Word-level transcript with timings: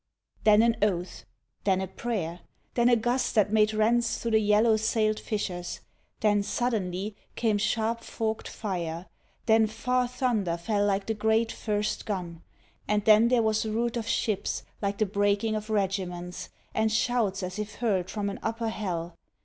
Then 0.45 0.63
an 0.63 0.77
oath. 0.81 1.25
Then 1.63 1.79
a 1.79 1.85
prayer! 1.85 2.39
Then 2.73 2.89
a 2.89 2.95
gust 2.95 3.35
that 3.35 3.53
made 3.53 3.71
rents 3.71 4.17
Through 4.17 4.31
the 4.31 4.39
yellow 4.39 4.75
sailed 4.77 5.19
fishers. 5.19 5.81
Then 6.21 6.41
suddenly 6.41 7.15
Came 7.35 7.59
sharp 7.59 8.01
forked 8.03 8.47
fire! 8.47 9.05
Then 9.45 9.67
far 9.67 10.07
thunder 10.07 10.57
fell 10.57 10.87
Like 10.87 11.05
the 11.05 11.13
great 11.13 11.51
first 11.51 12.07
gun! 12.07 12.41
Ah, 12.89 12.97
then 13.05 13.27
there 13.27 13.43
was 13.43 13.63
route 13.63 13.95
Of 13.95 14.07
ships 14.07 14.63
like 14.81 14.97
the 14.97 15.05
breaking 15.05 15.53
of 15.53 15.69
regiments 15.69 16.49
And 16.73 16.91
shouts 16.91 17.43
as 17.43 17.59
if 17.59 17.75
hurled 17.75 18.09
from 18.09 18.31
an 18.31 18.39
upper 18.41 18.69
hell. 18.69 19.15